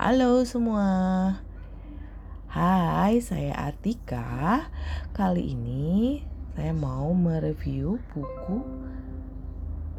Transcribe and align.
Halo 0.00 0.48
semua. 0.48 0.88
Hai, 2.48 3.20
saya 3.20 3.52
Atika. 3.68 4.64
Kali 5.12 5.52
ini 5.52 6.24
saya 6.56 6.72
mau 6.72 7.12
mereview 7.12 8.00
buku 8.08 8.64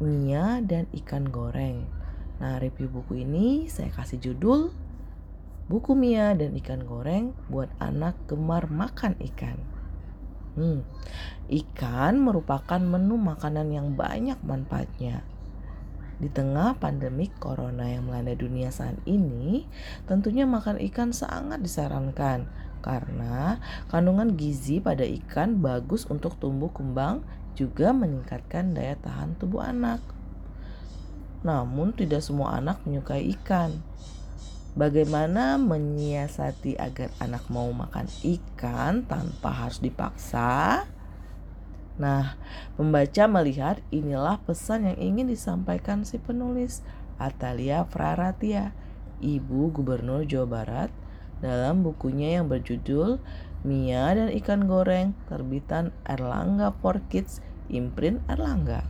Mia 0.02 0.58
dan 0.58 0.90
ikan 0.90 1.30
goreng. 1.30 1.86
Nah, 2.42 2.58
review 2.58 2.90
buku 2.90 3.22
ini 3.22 3.70
saya 3.70 3.94
kasih 3.94 4.18
judul 4.18 4.74
Buku 5.70 5.94
Mia 5.94 6.34
dan 6.34 6.58
ikan 6.58 6.82
goreng 6.82 7.30
buat 7.46 7.70
anak 7.78 8.18
gemar 8.26 8.66
makan 8.74 9.14
ikan. 9.30 9.62
Hmm, 10.58 10.82
ikan 11.46 12.18
merupakan 12.18 12.82
menu 12.82 13.14
makanan 13.22 13.70
yang 13.70 13.94
banyak 13.94 14.42
manfaatnya. 14.42 15.22
Di 16.22 16.30
tengah 16.30 16.78
pandemik 16.78 17.34
corona 17.42 17.90
yang 17.90 18.06
melanda 18.06 18.38
dunia 18.38 18.70
saat 18.70 18.94
ini, 19.10 19.66
tentunya 20.06 20.46
makan 20.46 20.78
ikan 20.78 21.10
sangat 21.10 21.58
disarankan 21.58 22.46
karena 22.78 23.58
kandungan 23.90 24.38
gizi 24.38 24.78
pada 24.78 25.02
ikan 25.02 25.58
bagus 25.58 26.06
untuk 26.06 26.38
tumbuh 26.38 26.70
kembang 26.70 27.26
juga 27.58 27.90
meningkatkan 27.90 28.70
daya 28.70 28.94
tahan 29.02 29.34
tubuh 29.34 29.66
anak. 29.66 29.98
Namun 31.42 31.90
tidak 31.90 32.22
semua 32.22 32.54
anak 32.54 32.86
menyukai 32.86 33.26
ikan. 33.42 33.82
Bagaimana 34.78 35.58
menyiasati 35.58 36.78
agar 36.78 37.10
anak 37.18 37.50
mau 37.50 37.66
makan 37.74 38.06
ikan 38.22 39.02
tanpa 39.10 39.50
harus 39.50 39.82
dipaksa? 39.82 40.86
Nah, 42.00 42.40
pembaca 42.80 43.28
melihat 43.28 43.84
inilah 43.92 44.40
pesan 44.48 44.88
yang 44.88 44.96
ingin 44.96 45.28
disampaikan 45.28 46.08
si 46.08 46.16
penulis 46.16 46.80
Atalia 47.20 47.84
Praratia, 47.84 48.72
Ibu 49.20 49.76
Gubernur 49.76 50.24
Jawa 50.24 50.48
Barat, 50.48 50.90
dalam 51.44 51.84
bukunya 51.84 52.40
yang 52.40 52.48
berjudul 52.48 53.20
Mia 53.62 54.10
dan 54.16 54.32
Ikan 54.32 54.64
Goreng, 54.66 55.12
terbitan 55.28 55.92
Erlangga 56.08 56.72
for 56.80 56.98
Kids, 57.12 57.44
imprint 57.68 58.24
Erlangga. 58.26 58.88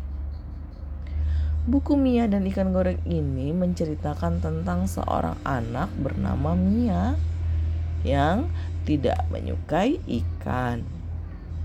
Buku 1.62 1.94
Mia 1.94 2.26
dan 2.26 2.46
Ikan 2.46 2.74
Goreng 2.74 2.98
ini 3.06 3.54
menceritakan 3.54 4.42
tentang 4.42 4.86
seorang 4.86 5.38
anak 5.46 5.90
bernama 5.98 6.58
Mia 6.58 7.14
yang 8.02 8.50
tidak 8.82 9.22
menyukai 9.30 10.02
ikan 10.02 11.01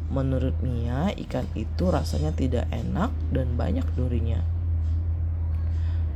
Menurut 0.07 0.55
Mia, 0.63 1.11
ikan 1.27 1.43
itu 1.51 1.91
rasanya 1.91 2.31
tidak 2.31 2.71
enak 2.71 3.11
dan 3.35 3.59
banyak 3.59 3.83
durinya. 3.99 4.39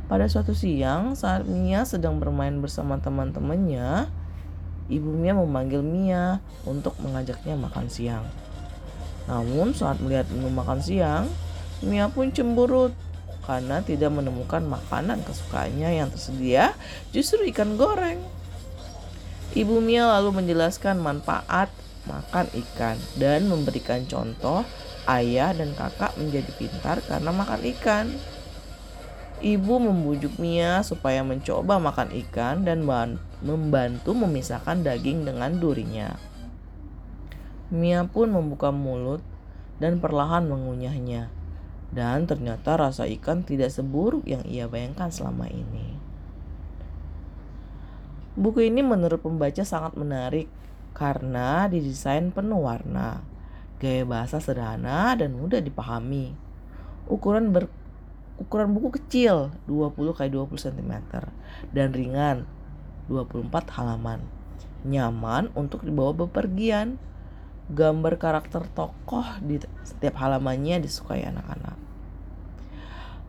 Pada 0.08 0.28
suatu 0.28 0.56
siang, 0.56 1.12
saat 1.12 1.44
Mia 1.44 1.84
sedang 1.84 2.16
bermain 2.16 2.56
bersama 2.60 2.96
teman-temannya, 3.00 4.08
ibu 4.88 5.10
Mia 5.12 5.36
memanggil 5.36 5.84
Mia 5.84 6.40
untuk 6.64 6.96
mengajaknya 7.00 7.56
makan 7.56 7.88
siang. 7.92 8.24
Namun 9.28 9.76
saat 9.76 10.00
melihat 10.00 10.28
menu 10.32 10.48
makan 10.52 10.80
siang, 10.80 11.28
Mia 11.84 12.08
pun 12.08 12.32
cemburut 12.32 12.92
karena 13.42 13.82
tidak 13.82 14.14
menemukan 14.14 14.62
makanan 14.62 15.20
kesukaannya 15.26 15.98
yang 15.98 16.08
tersedia, 16.08 16.72
justru 17.10 17.42
ikan 17.50 17.74
goreng. 17.74 18.22
Ibu 19.52 19.84
Mia 19.84 20.08
lalu 20.08 20.40
menjelaskan 20.40 20.96
manfaat 20.96 21.68
makan 22.08 22.50
ikan 22.50 22.98
dan 23.14 23.46
memberikan 23.46 24.02
contoh 24.10 24.66
ayah 25.06 25.54
dan 25.54 25.74
kakak 25.74 26.14
menjadi 26.18 26.50
pintar 26.58 26.96
karena 27.06 27.30
makan 27.30 27.60
ikan. 27.76 28.06
Ibu 29.42 29.74
membujuk 29.82 30.38
Mia 30.38 30.86
supaya 30.86 31.26
mencoba 31.26 31.82
makan 31.82 32.14
ikan 32.26 32.62
dan 32.62 32.86
membantu 33.42 34.14
memisahkan 34.14 34.86
daging 34.86 35.26
dengan 35.26 35.58
durinya. 35.58 36.14
Mia 37.74 38.06
pun 38.06 38.30
membuka 38.30 38.70
mulut 38.70 39.18
dan 39.82 39.98
perlahan 39.98 40.46
mengunyahnya. 40.46 41.26
Dan 41.90 42.24
ternyata 42.24 42.78
rasa 42.78 43.04
ikan 43.04 43.42
tidak 43.42 43.74
seburuk 43.74 44.24
yang 44.24 44.46
ia 44.46 44.70
bayangkan 44.70 45.10
selama 45.10 45.50
ini. 45.50 45.98
Buku 48.32 48.64
ini 48.64 48.80
menurut 48.80 49.20
pembaca 49.20 49.60
sangat 49.60 49.92
menarik 49.98 50.48
karena 50.92 51.66
didesain 51.66 52.30
penuh 52.30 52.60
warna, 52.60 53.24
gaya 53.80 54.04
bahasa 54.06 54.38
sederhana 54.38 55.16
dan 55.16 55.34
mudah 55.34 55.58
dipahami. 55.58 56.36
Ukuran 57.08 57.50
ber, 57.50 57.66
ukuran 58.38 58.76
buku 58.76 59.02
kecil 59.02 59.50
20 59.66 60.14
x 60.14 60.20
20 60.30 60.64
cm 60.70 60.92
dan 61.74 61.88
ringan 61.90 62.46
24 63.10 63.50
halaman. 63.76 64.22
Nyaman 64.86 65.50
untuk 65.58 65.82
dibawa 65.82 66.14
bepergian. 66.14 67.00
Gambar 67.72 68.18
karakter 68.18 68.68
tokoh 68.74 69.24
di 69.40 69.56
setiap 69.86 70.18
halamannya 70.20 70.82
disukai 70.82 71.24
anak-anak. 71.24 71.78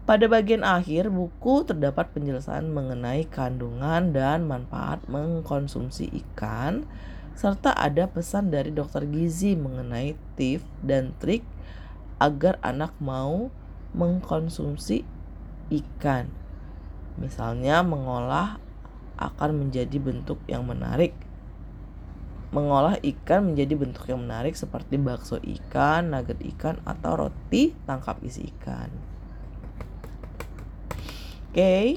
Pada 0.03 0.27
bagian 0.27 0.67
akhir 0.67 1.07
buku 1.07 1.63
terdapat 1.63 2.11
penjelasan 2.11 2.75
mengenai 2.75 3.23
kandungan 3.23 4.11
dan 4.11 4.43
manfaat 4.43 4.99
mengkonsumsi 5.07 6.11
ikan 6.11 6.83
serta 7.33 7.73
ada 7.73 8.05
pesan 8.05 8.53
dari 8.53 8.69
dokter 8.69 9.03
gizi 9.09 9.57
mengenai 9.57 10.13
tips 10.37 10.65
dan 10.85 11.11
trik 11.17 11.41
agar 12.21 12.61
anak 12.61 12.93
mau 13.01 13.49
mengkonsumsi 13.93 15.05
ikan. 15.69 16.29
Misalnya 17.17 17.85
mengolah 17.85 18.57
akan 19.17 19.65
menjadi 19.65 19.97
bentuk 20.01 20.41
yang 20.49 20.65
menarik. 20.65 21.13
Mengolah 22.53 23.01
ikan 23.01 23.49
menjadi 23.49 23.73
bentuk 23.73 24.05
yang 24.05 24.21
menarik 24.21 24.53
seperti 24.53 25.01
bakso 25.01 25.41
ikan, 25.41 26.13
nugget 26.13 26.37
ikan, 26.53 26.77
atau 26.85 27.25
roti 27.25 27.73
tangkap 27.89 28.21
isi 28.21 28.45
ikan. 28.53 28.93
Oke. 31.49 31.57
Okay. 31.57 31.87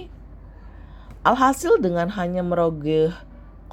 Alhasil 1.26 1.82
dengan 1.82 2.06
hanya 2.14 2.47
merogeh 2.47 3.10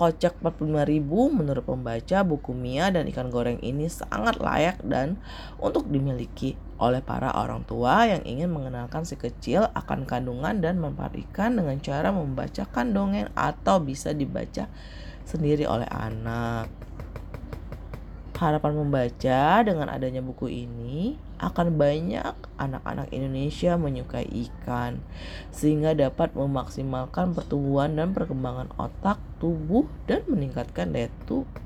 kocak 0.04 0.36
45 0.44 0.84
ribu 0.84 1.32
menurut 1.32 1.64
pembaca 1.64 2.28
buku 2.28 2.52
Mia 2.52 2.92
dan 2.92 3.08
ikan 3.08 3.32
goreng 3.32 3.56
ini 3.64 3.88
sangat 3.88 4.36
layak 4.36 4.84
dan 4.84 5.16
untuk 5.64 5.88
dimiliki 5.88 6.60
oleh 6.76 7.00
para 7.00 7.32
orang 7.32 7.64
tua 7.64 8.04
yang 8.04 8.20
ingin 8.28 8.52
mengenalkan 8.52 9.08
si 9.08 9.16
kecil 9.16 9.72
akan 9.72 10.04
kandungan 10.04 10.60
dan 10.60 10.84
manfaat 10.84 11.16
ikan 11.32 11.56
dengan 11.56 11.80
cara 11.80 12.12
membacakan 12.12 12.92
dongeng 12.92 13.32
atau 13.32 13.80
bisa 13.80 14.12
dibaca 14.12 14.68
sendiri 15.24 15.64
oleh 15.64 15.88
anak. 15.88 16.68
Harapan 18.44 18.76
membaca 18.76 19.64
dengan 19.64 19.88
adanya 19.88 20.20
buku 20.20 20.52
ini 20.52 21.16
akan 21.40 21.80
banyak 21.80 22.36
anak-anak 22.60 23.08
Indonesia 23.16 23.80
menyukai 23.80 24.28
ikan 24.28 25.00
sehingga 25.56 25.96
dapat 25.96 26.36
memaksimalkan 26.36 27.32
pertumbuhan 27.32 27.96
dan 27.96 28.12
perkembangan 28.12 28.68
otak, 28.76 29.16
tubuh 29.40 29.88
dan 30.12 30.28
meningkatkan 30.28 30.92
daya 30.92 31.08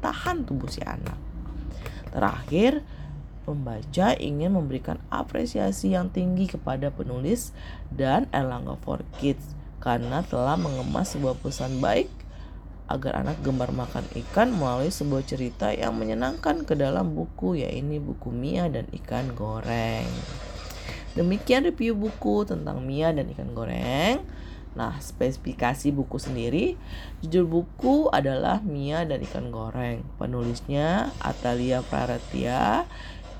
tahan 0.05 0.45
tubuh 0.45 0.69
si 0.69 0.85
anak. 0.85 1.17
Terakhir, 2.13 2.85
pembaca 3.49 4.13
ingin 4.13 4.53
memberikan 4.53 5.01
apresiasi 5.09 5.97
yang 5.97 6.13
tinggi 6.13 6.45
kepada 6.45 6.93
penulis 6.93 7.57
dan 7.89 8.29
Erlangga 8.29 8.77
for 8.85 9.01
Kids 9.17 9.57
karena 9.81 10.21
telah 10.21 10.53
mengemas 10.61 11.17
sebuah 11.17 11.41
pesan 11.41 11.81
baik 11.81 12.26
agar 12.87 13.19
anak 13.19 13.43
gemar 13.43 13.71
makan 13.75 14.07
ikan 14.27 14.55
melalui 14.55 14.91
sebuah 14.91 15.23
cerita 15.27 15.75
yang 15.75 15.95
menyenangkan 15.95 16.63
ke 16.63 16.73
dalam 16.73 17.11
buku 17.13 17.59
yaitu 17.59 17.99
buku 17.99 18.31
Mia 18.31 18.71
dan 18.71 18.87
ikan 19.03 19.35
goreng. 19.35 20.07
Demikian 21.13 21.67
review 21.67 21.97
buku 21.97 22.47
tentang 22.47 22.83
Mia 22.87 23.11
dan 23.11 23.27
ikan 23.33 23.51
goreng. 23.51 24.23
Nah, 24.77 25.01
spesifikasi 25.01 25.89
buku 25.89 26.21
sendiri, 26.21 26.77
judul 27.25 27.49
buku 27.49 28.13
adalah 28.13 28.61
Mia 28.61 29.01
dan 29.09 29.25
ikan 29.25 29.49
goreng. 29.49 30.05
Penulisnya 30.21 31.09
Atalia 31.17 31.81
Praratia, 31.81 32.85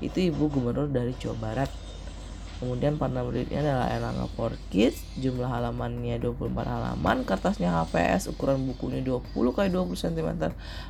itu 0.02 0.34
ibu 0.34 0.50
gubernur 0.50 0.90
dari 0.90 1.14
Jawa 1.14 1.38
Barat 1.38 1.70
kemudian 2.58 2.98
partner 2.98 3.22
muridnya 3.22 3.62
adalah 3.62 3.88
Erlangga 3.90 4.26
for 4.34 4.52
Kids. 4.68 5.02
Jumlah 5.18 5.48
halamannya 5.48 6.18
24 6.20 6.52
halaman. 6.66 7.22
Kertasnya 7.22 7.70
HPS 7.70 8.30
ukuran 8.34 8.66
bukunya 8.68 9.00
20 9.02 9.30
x 9.30 9.58
20 9.70 10.04
cm 10.04 10.30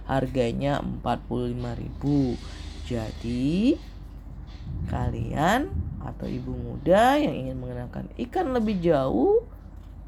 harganya 0.09 0.81
45.000 1.05 2.69
jadi 2.89 3.77
kalian 4.89 5.69
atau 6.01 6.25
ibu 6.25 6.53
muda 6.57 7.21
yang 7.21 7.37
ingin 7.37 7.57
mengenalkan 7.61 8.09
ikan 8.17 8.57
lebih 8.57 8.81
jauh 8.81 9.45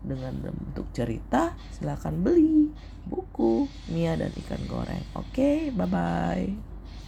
dengan 0.00 0.32
bentuk 0.40 0.88
cerita 0.96 1.52
silahkan 1.76 2.16
beli 2.16 2.72
buku 3.04 3.68
Mia 3.92 4.16
dan 4.16 4.32
ikan 4.32 4.64
goreng. 4.64 5.04
Oke 5.12 5.68
bye 5.76 5.84
bye 5.84 6.69